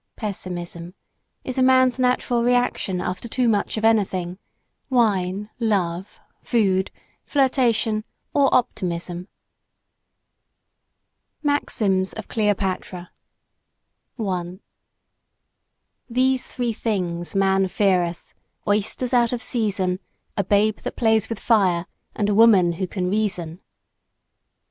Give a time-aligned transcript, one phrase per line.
[0.15, 0.95] PESSIMISM
[1.43, 4.39] IS A MAN'S NATURAL REACTION AFTER TOO MUCH OF ANYTHING
[4.89, 6.89] WINE, LOVE, FOOD,
[7.27, 8.03] FLIRTATION
[8.33, 9.27] OR OPTIMISM
[11.43, 13.11] MAXIMS OF CLEOPATRA
[14.15, 14.59] 1
[16.09, 18.33] THESE three things Man feareth:
[18.67, 19.99] Oysters out of season,
[20.35, 23.59] A Babe that plays with fire, and a Woman who can reason!